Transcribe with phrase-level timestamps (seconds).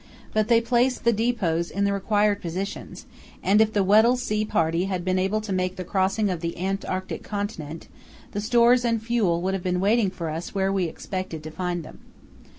[0.33, 3.05] But the they placed the depots in the required positions,
[3.43, 6.57] and if the Weddell Sea party had been able to make the crossing of the
[6.57, 7.87] Antarctic continent,
[8.31, 11.83] the stores and fuel would have been waiting for us where we expected to find
[11.83, 11.99] them.